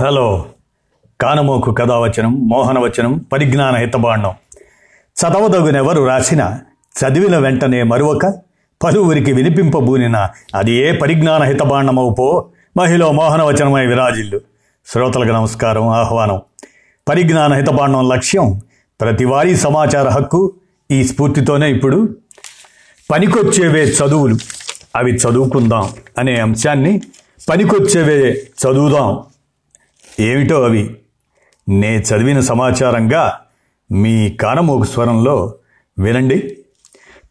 [0.00, 0.46] Hello.
[1.20, 4.30] కానమోకు కథావచనం మోహనవచనం పరిజ్ఞాన హితబాండం.
[5.20, 6.58] చదవదగునెవరు రాసిన
[6.98, 8.26] చదివిన వెంటనే మరొక
[8.84, 14.40] పలువురికి వినిపింపబూనిన అది ఏ పరిజ్ఞాన హితబాండమవుపో మహిళ మోహనవచనమై విరాజిల్లు.
[14.86, 16.40] శ్రోతలకు నమస్కారం ఆహ్వానం.
[17.08, 18.60] పరిజ్ఞాన హితబాండం లక్ష్యం
[19.00, 20.52] ప్రతివారీ సమాచార హక్కు
[20.90, 22.16] ఈ స్ఫూర్తితోనే ఇప్పుడు
[23.10, 24.36] పనికొచ్చేవే చదువులు.
[24.96, 25.88] అవి చదువుకుందాం
[26.18, 27.00] అనే అంశాన్ని
[27.50, 29.22] పనికొచ్చేవే చదువుదాం
[30.20, 30.96] ఏమిటో అవి?
[31.68, 33.40] నే చదివిన సమాచారంగా
[33.92, 35.54] మీ కానమోగు స్వరంలో
[35.98, 36.56] వినండి.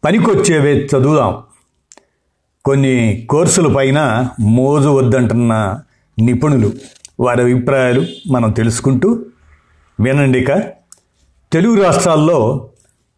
[0.04, 1.42] పనికొచ్చేవే చదువుదాం.
[2.64, 5.80] కొన్ని కోర్సుల పైన మోజు వద్దంటున్న
[6.18, 6.72] నిపుణులు
[7.20, 9.24] వారి అభిప్రాయాలు మనం తెలుసుకుంటూ
[10.00, 10.46] వినండి
[11.52, 12.68] తెలుగు రాష్ట్రాల్లో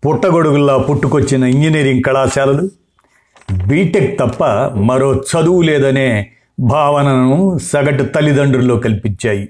[0.06, 2.70] పుట్టగొడుగుల్లా పుట్టుకొచ్చిన ఇంజనీరింగ్ కళాశాలలు
[3.66, 4.44] బీటెక్ తప్ప
[4.78, 9.48] మరో చదువు లేదనే భావనను సగటు తల్లిదండ్రుల్లో కల్పించాయి.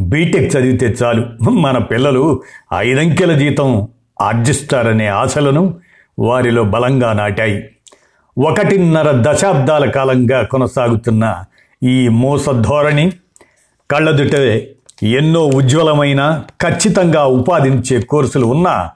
[0.00, 1.50] బీటెక్ చదివితే చాలు.
[1.50, 2.42] మన పిల్లలు
[2.74, 3.88] ఐదంకెల జీతం
[4.20, 5.74] ఆర్జిస్తారనే ఆశలను
[6.18, 7.68] వారిలో బలంగా నాటాయి.
[8.38, 11.44] ఒకటిన్నర దశాబ్దాల కాలంగా కొనసాగుతున్న
[11.82, 13.12] ఈ మోస ధోరణి
[13.90, 18.90] కళ్ళదుటే ఎన్నో ఉజ్వలమైన ఖచ్చితంగా ఉపాధించే కోర్సులు ఉన్నా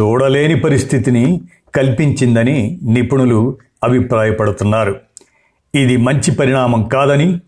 [0.00, 1.40] చూడలేని పరిస్థితిని
[1.74, 4.96] కల్పించిందని నిపుణులు అభిప్రాయపడుతున్నారు.
[5.74, 7.40] ఇది మంచి పరిణామం కాదని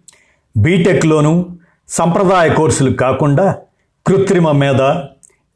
[0.57, 1.47] బీటెక్లోనూ
[1.91, 3.47] సంప్రదాయ కోర్సులు కాకుండా
[4.07, 4.83] కృత్రిమ మేధ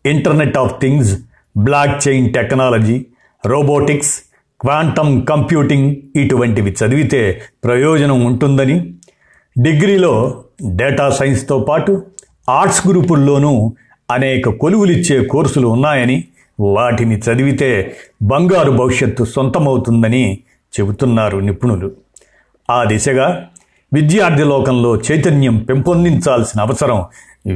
[0.05, 1.13] internet of things
[2.09, 3.07] blockchain technology
[3.47, 4.15] robotics
[4.61, 8.77] quantum computing ఇటువంటివి చదివితే ప్రయోజనం ఉంటుందని
[9.57, 10.13] డిగ్రీలో
[10.77, 11.93] డేటా సైన్స్తో పాటు
[12.49, 13.53] ఆర్ట్స్ గ్రూపుల్లోనూ
[14.11, 16.25] అనేక కొలువులిచ్చే కోర్సులు ఉన్నాయని
[16.61, 17.71] వాటిని చదివితే
[18.23, 20.25] బంగారు భవిష్యత్తు సొంతమవుతుందని
[20.73, 21.89] చెబుతున్నారు నిపుణులు.
[22.71, 23.27] ఆ దిశగా
[23.95, 27.05] విద్యార్థి లోకంలో చైతన్యం పెంపొందించాల్సిన అవసరం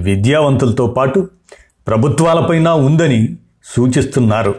[0.00, 1.28] విద్యావంతులతో పాటు
[1.86, 4.55] ప్రభుత్వాలపైన ఉందని సూచిస్తున్నారు.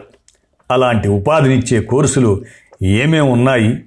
[0.70, 2.42] అలాంటి ఉపాధినిచ్చే కోర్సులు
[2.82, 3.78] ఏమేం ఉన్నాయి?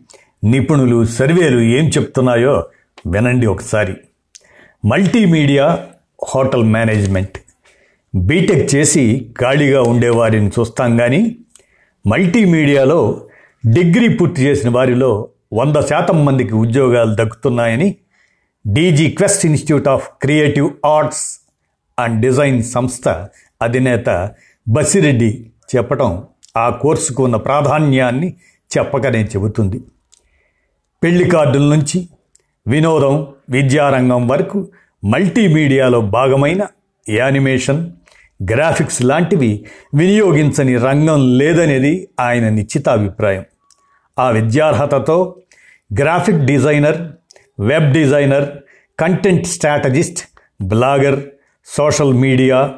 [0.43, 2.63] నిపుణులు సర్వేలు ఏం చెప్తున్నాయో
[3.07, 3.93] వినండి ఒకసారి.
[4.85, 5.79] Multimedia
[6.35, 7.37] hotel management.
[8.15, 11.35] బీటెక్ చేసి ఖాళీగా ఉండేవారిని చూస్తాం కానీ
[12.07, 13.21] మల్టీమీడియాలో
[13.69, 17.95] డిగ్రీ పూర్తి చేసిన వారిలో వంద శాతం మందికి ఉద్యోగాలు దక్కుతున్నాయని
[18.67, 21.39] DG Quest Institute of Creative Arts
[21.99, 23.27] and Design సంస్థ
[23.61, 24.31] అధినేత
[24.69, 26.23] బసిరెడ్డి చెప్పటం
[26.57, 28.33] ఆ కోర్సుకు ఉన్న ప్రాధాన్యాన్ని
[28.77, 29.81] చెప్పకనే చెబుతుంది.
[31.03, 32.09] పెళ్ళి కార్డుల నుంచి
[32.67, 34.71] వినోదం విద్యారంగం వరకు
[35.03, 36.67] మల్టీమీడియాలో భాగమైన
[37.09, 37.91] యానిమేషన్
[38.43, 39.65] గ్రాఫిక్స్ లాంటివి
[39.95, 43.43] వినియోగించని రంగం లేదనేది ఆయన నిశ్చితాభిప్రాయం.
[44.19, 45.35] ఆ విద్యార్హతతో
[45.99, 46.97] graphic designer
[47.59, 48.49] web designer
[48.99, 50.19] content strategist
[50.61, 51.19] blogger
[51.65, 52.73] social media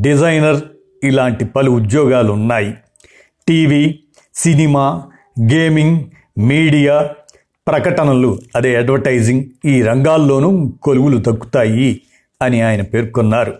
[0.00, 0.60] designer
[1.04, 2.74] ఇలాంటి పలు ఉద్యోగాలు ఉన్నాయి
[3.48, 3.98] టీవీ
[4.34, 5.02] సినిమా
[5.52, 6.04] గేమింగ్
[6.38, 7.10] మీడియా
[7.68, 12.00] ప్రకటనలు అదే అడ్వర్టైజింగ్ ఈ రంగాల్లోనూ కొలువులు తగ్గుతాయి
[12.42, 13.54] అని ఆయన పేర్కొన్నారు.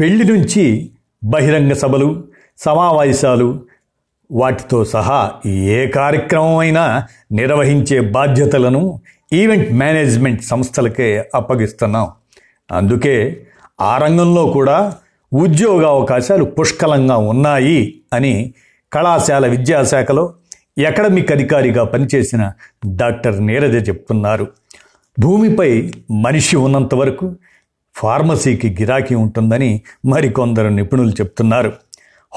[0.00, 0.90] పెళ్ళి నుంచి
[1.24, 2.24] బహిరంగ సభలు
[2.58, 3.60] సమావేశాలు
[4.30, 9.00] వాటితో సహా ఏ కార్యక్రమం అయినా నిర్వహించే బాధ్యతలను
[9.32, 12.08] ఈవెంట్ మేనేజ్మెంట్ సంస్థలకే అప్పగిస్తున్నాం.
[12.72, 13.46] అందుకే
[13.80, 14.94] ఆ రంగంలో కూడా
[15.32, 18.54] ఉద్యోగ అవకాశాలు పుష్కలంగా ఉన్నాయి అని
[18.92, 20.32] కళాశాల విద్యాశాఖలో
[20.86, 22.52] అకాడమిక్ అధికారిగా పనిచేసిన
[22.86, 24.46] డాక్టర్ నీరజ చెప్తున్నారు.
[25.20, 27.36] భూమిపై మనిషి ఉన్నంత వరకు
[27.94, 31.72] ఫార్మసీకి గిరాకీ ఉంటుందని మరికొందరు నిపుణులు చెప్తున్నారు.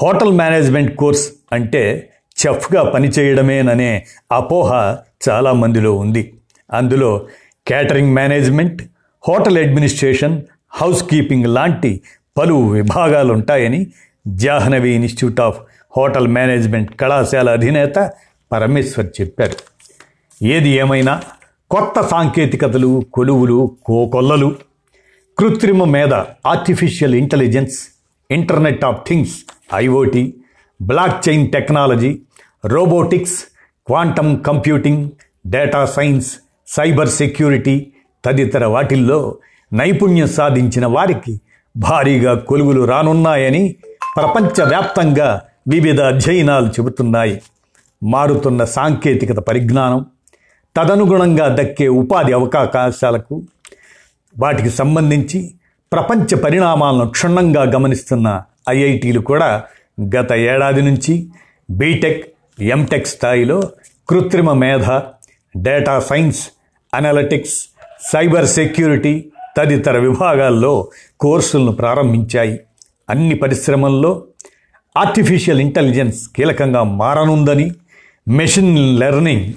[0.02, 2.12] హోటల్ మేనేజ్మెంట్ కోర్స్ అంటే
[2.46, 4.96] చెఫ్గా పనిచేయడమేననే అపోహ
[5.28, 6.34] చాలామందిలో ఉంది.
[6.72, 7.26] అందులో
[7.66, 8.82] catering management
[9.28, 12.00] hotel administration house keeping లాంటి
[12.38, 13.86] పలు విభాగాలుంటాయని
[14.28, 15.58] Jahnavi Institute of
[15.96, 18.12] Hotel Management కళాశాల అధినేత
[18.52, 19.56] పరమేశ్వర్ చెప్పారు.
[20.44, 21.22] ఏది ఏమైనా
[21.70, 24.56] కొత్త సాంకేతికతలు కొలువులు కోకొల్లలు
[25.38, 26.14] కృత్రిమ మేధ
[26.46, 27.88] artificial intelligence
[28.30, 30.34] internet of things IoT
[31.28, 32.18] blockchain technology
[32.64, 33.44] robotics
[33.86, 35.10] quantum computing
[35.46, 36.38] data science
[36.68, 37.92] cyber security
[38.24, 39.38] తదితర వాటిల్లో
[39.72, 41.40] నైపుణ్యం సాధించిన వారికి
[41.76, 43.76] భారీగా కొలువులు రానున్నాయని
[44.16, 47.42] ప్రపంచవ్యాప్తంగా వివిధ అధ్యయనాలు చెబుతున్నాయి.
[48.02, 50.06] మారుతున్న సాంకేతికత పరిజ్ఞానం
[50.76, 53.42] తదనుగుణంగా దక్కే ఉపాధి అవకాశాలకు
[54.38, 55.54] వాటికి సంబంధించి
[55.92, 59.64] ప్రపంచ పరిణామాలను క్షుణ్ణంగా గమనిస్తున్న ఐఐటీలు కూడా
[60.16, 61.26] గత ఏడాది నుంచి
[61.70, 62.28] బీటెక్
[62.60, 63.62] ఎంటెక్ స్థాయిలో
[64.08, 64.90] కృత్రిమ మేధ
[65.56, 66.48] data science
[66.94, 67.68] analytics
[68.12, 69.24] cyber security
[69.56, 70.88] తదితర విభాగాల్లో
[71.20, 72.60] కోర్సులను ప్రారంభించాయి.
[73.10, 74.24] అన్ని పరిశ్రమల్లో
[74.96, 77.72] ఆర్టిఫిషియల్ ఇంటెలిజెన్స్ కీలకంగా మారనుందని
[78.28, 79.54] మెషిన్ లెర్నింగ్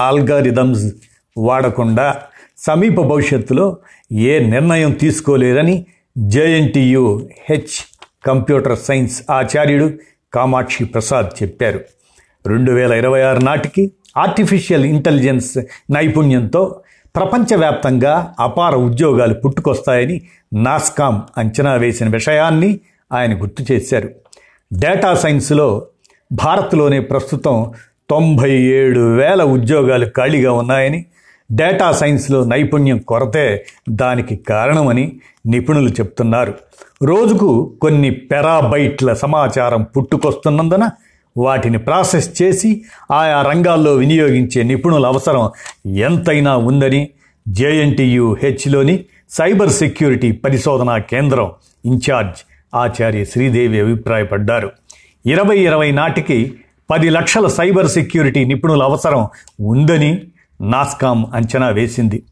[0.00, 0.92] ఆల్గారిథమ్స్
[1.38, 2.20] వాడకుండా
[2.58, 3.76] సమీప భవిష్యత్తులో
[4.12, 5.86] ఏ నిర్ణయం తీసుకోలేరని
[6.18, 7.93] జేఎన్టీయు హెచ్
[8.24, 9.90] కంప్యూటర్ సైన్స్ ఆచార్యుడు
[10.34, 11.80] కామాక్షి ప్రసాద్ చెప్పారు.
[12.46, 15.58] రెండు వేల ఇరవై ఆరు నాటికి ఆర్టిఫిషియల్ ఇంటెలిజెన్స్
[15.90, 16.80] నైపుణ్యంతో
[17.16, 20.22] ప్రపంచవ్యాప్తంగా అపార ఉద్యోగాలు పుట్టుకొస్తాయని
[20.54, 22.80] నాస్కామ్ అంచనా వేసిన విషయాన్ని
[23.12, 24.10] ఆయన గుర్తు చేశారు.
[24.72, 25.86] డేటా సైన్స్లో
[26.32, 27.72] భారత్లోనే ప్రస్తుతం
[28.10, 31.04] తొంభై ఏడు వేల ఉద్యోగాలు ఖాళీగా ఉన్నాయని
[31.52, 36.54] డేటా సైన్స్లో నైపుణ్యం కొరతే దానికి కారణమని నిపుణులు చెప్తున్నారు.
[37.02, 40.90] రోజుకు కొన్ని పెరాబైట్ల సమాచారం పుట్టుకొస్తున్నందున
[41.36, 45.50] వాటిని ప్రాసెస్ చేసి ఆయా రంగాల్లో వినియోగించే నిపుణుల అవసరం
[45.86, 47.10] ఎంతైనా ఉందని
[47.48, 51.52] జేఎన్టీయు హెచ్లోని సైబర్ సెక్యూరిటీ పరిశోధనా కేంద్రం
[51.84, 52.40] ఇన్ఛార్జ్
[52.74, 54.70] ఆచార్య శ్రీదేవి అభిప్రాయపడ్డారు.
[55.26, 56.54] ఇరవై ఇరవై నాటికి
[56.90, 59.28] పది లక్షల సైబర్ సెక్యూరిటీ నిపుణుల అవసరం
[59.60, 60.22] ఉందని
[60.60, 62.22] నాస్కామ్ అంచనా వేసింది.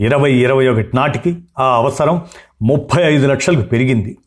[0.00, 2.22] ఇరవై ఇరవై ఒకటి నాటికి ఆ అవసరం
[2.62, 4.18] ముప్పై ఐదు లక్షలకు పెరిగింది.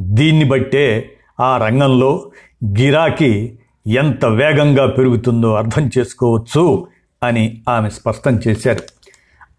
[0.00, 1.10] దీన్ని బట్టే
[1.40, 2.30] ఆ రంగంలో
[2.64, 6.86] గిరాకీ ఎంత వేగంగా పెరుగుతుందో అర్థం చేసుకోవచ్చు
[7.22, 8.82] అని ఆమె స్పష్టం చేశారు.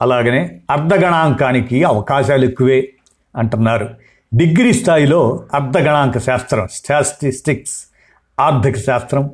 [0.02, 2.90] అలాగనే అర్ధగణాంకానికి అవకాశాలు ఎక్కువే
[3.36, 3.90] అంటున్నారు.
[4.34, 7.76] డిగ్రీ స్థాయిలో అర్ధగణాంక శాస్త్రం స్టాటిస్టిక్స్
[8.40, 9.30] ఆర్థిక శాస్త్రం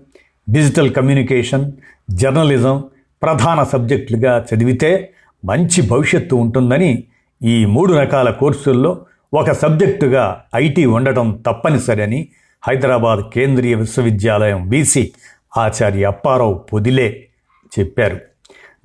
[0.50, 1.72] డిజిటల్ కమ్యూనికేషన్
[2.10, 2.84] జర్నలిజం
[3.22, 5.14] ప్రధాన సబ్జెక్టులుగా చదివితే
[5.46, 7.04] మంచి భవిష్యత్తు ఉంటుందని
[7.44, 12.28] ఈ మూడు రకాల కోర్సుల్లో ఒక సబ్జెక్టుగా ఐటీ ఉండటం తప్పనిసరి అని
[12.68, 15.12] హైదరాబాద్ కేంద్రీయ విశ్వవిద్యాలయం బీసీ
[15.58, 17.28] ఆచార్య అప్పారావు పొదిలే
[17.80, 18.20] చెప్పారు.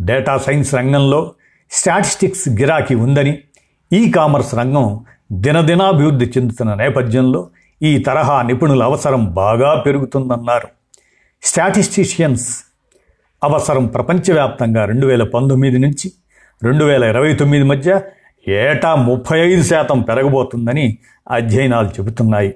[0.01, 1.35] డేటా సైన్స్ రంగంలో
[1.71, 3.39] స్టాటిస్టిక్స్ గిరాకీ ఉందని
[3.93, 7.49] ఈ కామర్స్ రంగం దినదినాభివృద్ధి చెందుతున్న నేపథ్యంలో
[7.83, 10.69] ఈ తరహా నిపుణుల అవసరం బాగా పెరుగుతుందన్నారు.
[11.43, 12.65] స్టాటిస్టిషియన్స్
[13.45, 16.13] అవసరం ప్రపంచవ్యాప్తంగా రెండు వేల పంతొమ్మిది నుంచి
[16.63, 18.01] రెండు వేల ఇరవై తొమ్మిది మధ్య
[18.49, 20.99] ఏటా ముప్పై ఐదు శాతం పెరగబోతుందని
[21.31, 22.55] అధ్యయనాలు చెబుతున్నాయి.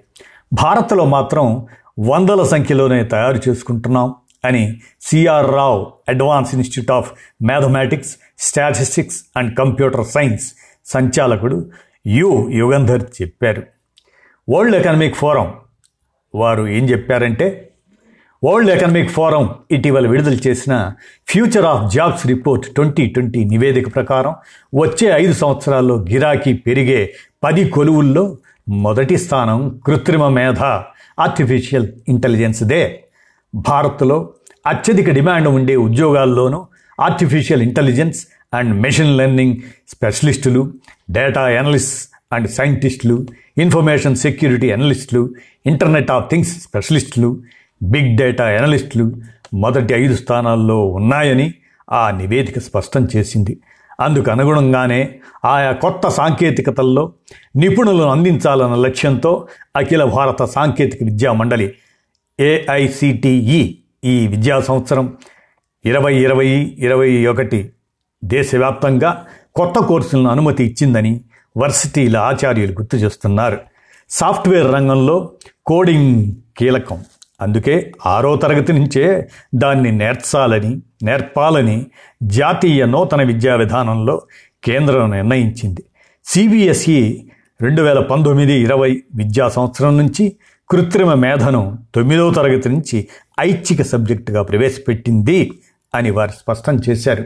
[0.53, 1.67] భారత్లో మాత్రం
[1.99, 4.15] వందల సంఖ్యలోనే తయారు చేసుకుంటున్నాం
[4.45, 7.13] అని CR Rao Advance Institute of
[7.45, 10.53] Mathematics Statistics and Computer Science
[10.87, 11.71] సంచాలకుడు
[12.07, 12.51] U.
[12.51, 13.63] Yugandhar చెప్పారు.
[14.49, 15.55] వరల్డ్ ఎకనామిక్ ఫోరం
[16.35, 17.70] వారు ఏం చెప్పారంటే
[18.43, 20.75] వరల్డ్ ఎకనామిక్ ఫోరం ఇటీవల విడుదల చేసిన
[21.29, 24.33] Future of Jobs Report twenty twenty నివేదిక ప్రకారం
[24.75, 27.01] వచ్చే ఐదు సంవత్సరాల్లో గిరాకీ పెరిగే
[27.43, 28.25] పది కొలువుల్లో
[28.79, 30.63] మొదటి స్థానం కృత్రిమ మేధ
[31.19, 32.83] ఆర్టిఫిషియల్ ఇంటెలిజెన్స్దే
[33.55, 34.19] భారత్లో
[34.67, 36.61] అత్యధిక డిమాండ్ ఉండే ఉద్యోగాల్లోనూ
[36.99, 38.19] artificial intelligence
[38.55, 39.57] and machine learning
[39.89, 40.63] స్పెషలిస్టులు
[41.11, 41.97] data analyst
[42.33, 43.17] and సైంటిస్టులు
[43.59, 45.23] ఇన్ఫర్మేషన్ సెక్యూరిటీ అనలిస్టులు
[45.67, 47.31] ఇంటర్నెట్ ఆఫ్ థింగ్స్ స్పెషలిస్టులు
[47.83, 49.13] బిగ్ డేటా ఎనలిస్టులు
[49.55, 51.55] మొదటి ఐదు స్థానాల్లో ఉన్నాయని
[51.93, 53.61] ఆ నివేదిక స్పష్టం చేసింది.
[54.01, 57.13] అందుకు అనుగుణంగానే ఆయా కొత్త సాంకేతికతల్లో
[57.57, 59.47] నిపుణులను అందించాలన్న లక్ష్యంతో
[59.77, 61.75] అఖిల భారత సాంకేతిక విద్యా మండలి
[62.41, 65.17] ఏఐసిటిఈ ఈ విద్యా సంవత్సరం
[65.85, 66.49] ఇరవై ఇరవై
[66.79, 67.71] ఇరవై ఒకటి
[68.25, 69.25] దేశవ్యాప్తంగా
[69.55, 71.21] కొత్త కోర్సులను అనుమతి ఇచ్చిందని
[71.57, 73.59] వర్సిటీల ఆచార్యులు గుర్తు చేస్తున్నారు.
[74.11, 75.31] సాఫ్ట్వేర్ రంగంలో
[75.67, 77.05] కోడింగ్ కీలకం.
[77.41, 81.87] అందుకే ఆరో తరగతి నుంచే దాన్ని నేర్చాలని నేర్పాలని
[82.23, 84.23] జాతీయ నూతన విద్యా విధానంలో
[84.65, 85.85] కేంద్రం నిర్ణయించింది.
[86.25, 87.29] సిబిఎస్ఈ
[87.63, 90.37] రెండు వేల పంతొమ్మిది ఇరవై విద్యా సంవత్సరం నుంచి
[90.71, 93.09] కృత్రిమ మేధను తొమ్మిదవ తరగతి నుంచి
[93.41, 95.51] ఐచ్ఛిక సబ్జెక్టుగా ప్రవేశపెట్టింది
[95.95, 97.25] అని వారు స్పష్టం చేశారు.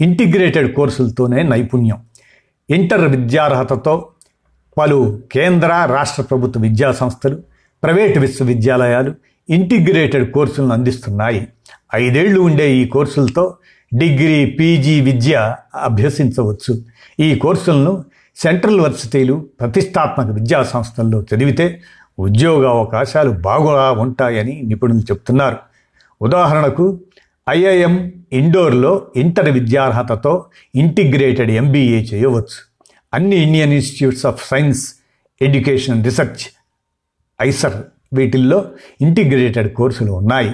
[0.00, 2.00] ఇంటిగ్రేటెడ్ కోర్సులతోనే నైపుణ్యం.
[2.70, 4.08] ఇంటర్ విద్యార్హతతో
[4.78, 7.42] పలు కేంద్ర రాష్ట్ర ప్రభుత్వ విద్యా సంస్థలు
[7.82, 9.14] ప్రైవేటు విశ్వవిద్యాలయాలు
[9.50, 11.48] ఇంటిగ్రేటెడ్ కోర్సులను అందిస్తున్నాయి.
[11.94, 13.56] ఐదేళ్ళు ఉండే ఈ కోర్సులతో
[13.94, 16.84] డిగ్రీ పీజీ విద్య అభ్యసించవచ్చు.
[17.20, 18.04] ఈ కోర్సులను
[18.36, 21.82] సెంట్రల్ వర్సిటీలు ప్రతిష్టాత్మక విద్యా సంస్థల్లో చదివితే
[22.18, 25.56] ఉద్యోగ అవకాశాలు బాగా ఉంటాయని నిపుణులు చెప్తున్నారు.
[26.22, 27.00] ఉదాహరణకు
[27.50, 30.44] ఐఐఎం ఇండోర్లో ఇంటర్ విద్యార్హతతో
[30.74, 32.72] ఇంటిగ్రేటెడ్ ఎంబీఏ చేయవచ్చు.
[33.14, 34.94] అన్ని Indian Institutes of Science
[35.42, 36.44] Education Research
[37.42, 38.64] IISER వీటిల్లో
[39.00, 40.50] ఇంటిగ్రేటెడ్ కోర్సులు ఉన్నాయి.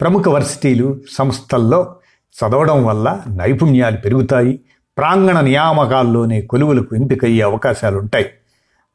[0.00, 1.94] ప్రముఖ వర్సిటీలు సంస్థల్లో
[2.34, 4.60] చదవడం వల్ల నైపుణ్యాలు పెరుగుతాయి.
[4.98, 8.26] ప్రాంగణ నియామకాల్లోనే కొలువులకు ఎంపికయ్యే అవకాశాలు ఉంటాయి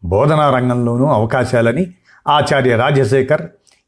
[0.05, 1.87] బోధనా రంగంలోనూ అవకాశాలని
[2.27, 3.41] ఆచార్య రాజశేఖర్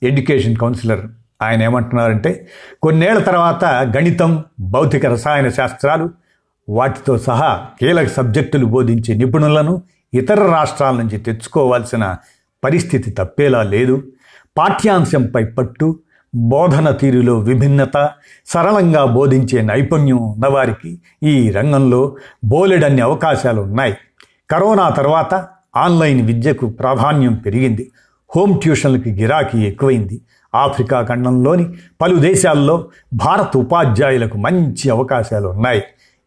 [0.04, 1.00] ఎడ్యుకేషన్ కౌన్సిలర్
[1.42, 2.48] ఆయన ఏమంటున్నారంటే
[2.82, 6.10] కొన్నేళ్ళ తర్వాత గణితం భౌతిక రసాయన శాస్త్రాలు
[6.70, 9.82] వాటితో సహా కీలక సబ్జెక్టులు బోధించే నిపుణులను
[10.14, 12.16] ఇతర రాష్ట్రాల నుంచి తెచ్చుకోవాల్సిన
[12.64, 14.04] పరిస్థితి తప్పేలా లేదు.
[14.58, 16.00] పాఠ్యాంశంపై పట్టు
[16.36, 18.10] బోధన తీరులో విభిన్నత
[18.46, 23.94] సరళంగా బోధించే నైపుణ్యం ఉన్నవారికి ఈ రంగంలో బోలెడన్ని అవకాశాలు ఉన్నాయి
[24.50, 27.92] కరోనా తర్వాత ఆన్లైన్ విద్యకు ప్రాధాన్యం పెరిగింది.
[28.36, 30.22] హోమ్ ట్యూషన్లకి గిరాకీ ఎక్కువైంది.
[30.56, 35.84] ఆఫ్రికా ఖండంలోని పలు దేశాల్లో భారత ఉపాధ్యాయులకు మంచి అవకాశాలు ఉన్నాయి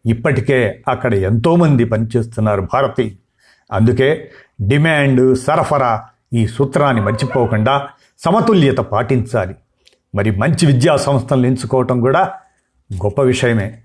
[0.06, 3.16] ఇప్పటికే అక్కడ ఎంతోమంది పనిచేస్తున్నారు భారతీయులు
[3.72, 4.30] అందుకే
[4.60, 9.54] డిమాండ్ సరఫరా ఈ సూత్రాన్ని మర్చిపోకుండా సమతుల్యత పాటించాలి.
[10.14, 12.32] మరి మంచి విద్యా సంస్థలను ఎంచుకోవటం కూడా
[12.94, 13.78] గొప్ప విషయమే.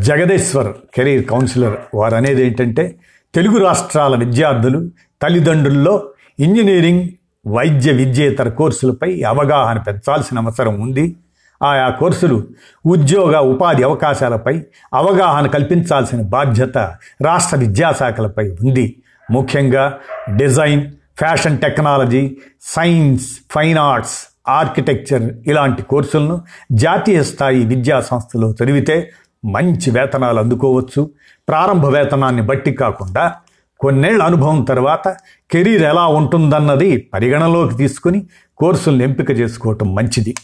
[0.00, 2.94] జగదేశ్వర్ కెరీర్ కౌన్సిలర్ వారు అనేది ఏంటంటే
[3.34, 4.90] తెలుగు రాష్ట్రాల విద్యార్థులు
[5.22, 6.08] తల్లిదండ్రుల్లో
[6.40, 7.08] ఇంజనీరింగ్
[7.46, 11.16] వైద్య విద్యేతర కోర్సులపై అవగాహన పెంచాల్సిన అవసరం ఉంది.
[11.62, 12.44] ఆయా కోర్సులు
[12.86, 14.62] ఉద్యోగ ఉపాధి అవకాశాలపై
[14.94, 16.78] అవగాహన కల్పించాల్సిన బాధ్యత
[17.22, 19.02] రాష్ట్ర విద్యాశాఖలపై ఉంది.
[19.30, 19.98] ముఖ్యంగా
[20.36, 26.42] design fashion technology science fine arts architecture ఇలాంటి కోర్సులను
[26.72, 29.12] జాతీయ స్థాయి విద్యా సంస్థలో చదివితే
[29.44, 31.10] మంచి వేతనాలు అందుకోవచ్చు.
[31.48, 33.34] ప్రారంభ వేతనాన్ని బట్టి కాకుండా
[33.80, 35.16] కొన్నేళ్ళ అనుభవం తర్వాత
[35.50, 40.34] కెరీర్ ఎలా ఉంటుందన్నది పరిగణలోకి తీసుకుని కోర్సులను ఎంపిక చేసుకోవటం మంచిది.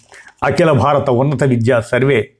[0.42, 2.30] అఖిల భారత ఉన్నత విద్యా సర్వే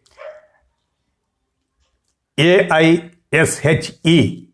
[2.39, 4.47] ఏఐఎస్హెచ్ఈ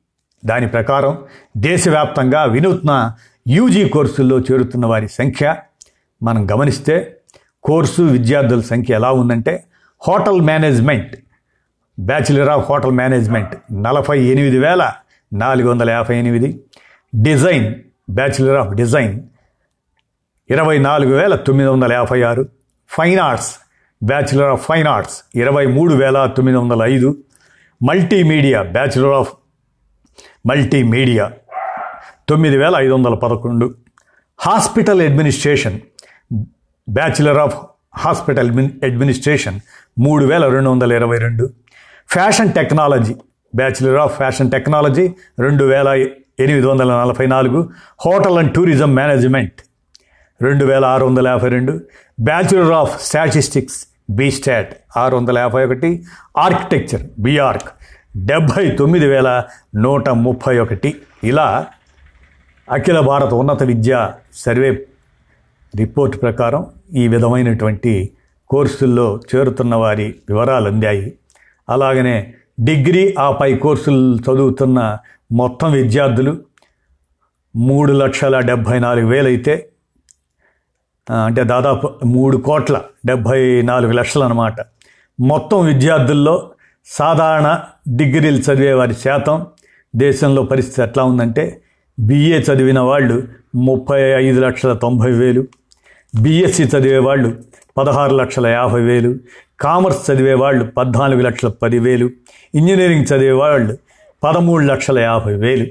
[0.45, 1.19] దాని ప్రకారం
[1.57, 3.15] దేశవ్యాప్తంగా వినూత్న
[3.47, 5.47] యూజీ కోర్సుల్లో చేరుతున్న వారి సంఖ్య
[6.21, 6.95] మనం గమనిస్తే
[7.65, 9.55] కోర్సు విద్యార్థుల సంఖ్య ఎలా ఉందంటే
[10.01, 11.13] hotel management
[11.99, 13.53] bachelor of hotel management
[13.85, 14.83] నలభై ఎనిమిది వేల
[15.33, 16.49] నాలుగు వందల యాభై ఎనిమిది
[17.13, 17.67] డిజైన్
[18.11, 19.15] బ్యాచిలర్ ఆఫ్ డిజైన్
[20.51, 22.43] ఇరవై నాలుగు వేల తొమ్మిది వందల యాభై ఆరు
[22.91, 23.51] fine arts
[24.03, 27.09] bachelor of fine arts ఇరవై మూడు వేల తొమ్మిది వందల ఐదు
[27.81, 29.33] మల్టీమీడియా బ్యాచిలర్ ఆఫ్
[30.47, 31.27] మల్టీమీడియా
[32.29, 33.75] తొమ్మిది వేల ఐదు వందల పదకొండు.
[34.39, 35.81] Hospital administration
[36.89, 37.57] bachelor of
[37.97, 38.49] hospital
[38.85, 39.61] administration
[39.99, 41.51] మూడు వేల రెండు వందల ఇరవై రెండు.
[42.09, 43.15] Fashion technology
[43.55, 45.89] bachelor of fashion technology రెండు వేల
[46.41, 47.71] ఎనిమిది వందల నలభై నాలుగు.
[48.01, 49.61] హోటల్ అండ్ టూరిజం మేనేజ్మెంట్
[50.43, 51.81] రెండు వేల ఆరు వందల యాభై రెండు.
[52.21, 56.05] బ్యాచులర్ ఆఫ్ స్టాటిస్టిక్స్ బీస్టాట్ ఆరు వందల యాభై ఒకటి.
[56.37, 57.69] ఆర్కిటెక్చర్ బీఆర్క్
[58.17, 60.97] డెబ్భై తొమ్మిది వేల నూట ముప్పై ఒకటి.
[61.25, 61.67] ఇలా
[62.69, 64.87] అఖిల భారత ఉన్నత విద్యా సర్వే
[65.77, 68.13] రిపోర్ట్ ప్రకారం ఈ విధమైనటువంటి
[68.49, 71.19] కోర్సుల్లో చేరుతున్న వారి వివరాలు అందాయి.
[71.71, 74.99] అలాగనే డిగ్రీ ఆ పై కోర్సులు చదువుతున్న
[75.33, 76.41] మొత్తం విద్యార్థులు
[77.57, 79.71] మూడు లక్షల డెబ్భై నాలుగు వేలైతే
[81.11, 84.61] అంటే దాదాపు మూడు కోట్ల డెబ్భై నాలుగు లక్షలు అనమాట
[85.21, 86.51] మొత్తం విద్యార్థుల్లో
[86.85, 89.47] సాధారణ డిగ్రీలు చదివే వారి శాతం
[89.97, 91.63] దేశంలో పరిస్థితి ఎట్లా ఉందంటే
[91.99, 93.23] బిఏ చదివిన వాళ్ళు
[93.55, 95.47] ముప్పై ఐదు లక్షల తొంభై వేలు.
[96.23, 97.37] బిఎస్సి చదివే వాళ్ళు
[97.77, 99.17] పదహారు లక్షల యాభై వేలు.
[99.61, 102.11] కామర్స్ చదివే వాళ్ళు పద్నాలుగు లక్షల పదివేలు.
[102.55, 103.79] ఇంజనీరింగ్ చదివే వాళ్ళు
[104.25, 105.67] పదమూడు లక్షల యాభై వేలు.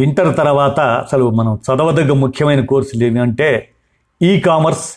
[0.00, 3.68] ఇంటర్ తర్వాత అసలు మనం చదవదగ్గ ముఖ్యమైన కోర్సులు ఏమి అంటే
[4.22, 4.94] e commerce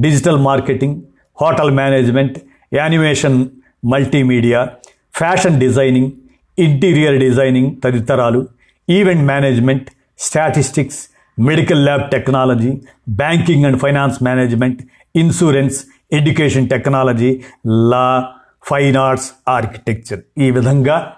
[0.00, 1.02] digital marketing
[1.42, 2.38] hotel management
[2.74, 3.46] animation
[3.84, 4.68] multimedia
[5.14, 6.10] fashion designing
[6.58, 8.46] interior designing తదితరాలు.
[8.88, 14.82] Event management statistics medical lab technology banking and finance management
[15.16, 20.20] insurance education technology law fine arts architecture.
[20.38, 21.16] ఈ విధంగా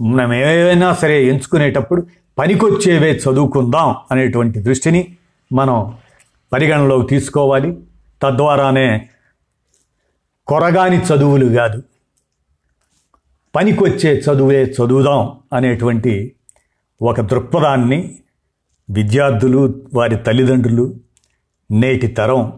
[0.00, 2.06] మనం ఏవైనా సరే ఎంచుకునేటప్పుడు
[2.38, 5.16] పనికొచ్చేవే చదువుకుందాం అనేటువంటి దృష్టిని
[5.52, 5.94] మనం
[6.52, 7.78] పరిగణలోకి తీసుకోవాలి.
[8.22, 9.08] తద్వారానే
[10.46, 11.82] కొరగాని చదువులు కాదు
[13.54, 16.32] పనికొచ్చే చదువే చదువుదాం అనేటువంటి
[17.02, 18.18] ఒక దృక్పథాన్ని
[18.90, 20.94] విద్యార్థులు వారి తల్లిదండ్రులు
[21.70, 22.52] నేటి తరం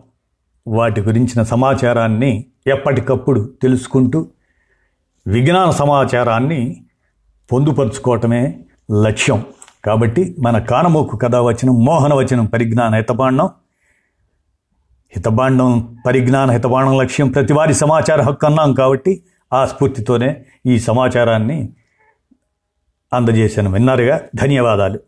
[0.66, 4.28] వాటి గురించిన సమాచారాన్ని ఎప్పటికప్పుడు తెలుసుకుంటూ
[5.26, 6.84] విజ్ఞాన సమాచారాన్ని
[7.52, 8.64] పొందుపరుచుకోవటమే
[9.02, 9.44] లక్ష్యం.
[9.84, 13.48] కాబట్టి మన కానమోకు కథ వచనం మోహన వచనం పరిజ్ఞాన హితబాండం
[15.16, 21.74] హితబాండం పరిజ్ఞాన హితబాండం లక్ష్యం ప్రతివారి సమాచార హక్కు అన్నాం కాబట్టి ఆ స్ఫూర్తితోనే ఈ సమాచారాన్ని
[23.12, 23.72] అందజేశాను.
[23.72, 24.20] విన్నారుగా?
[24.34, 24.98] ధన్యవాదాలు.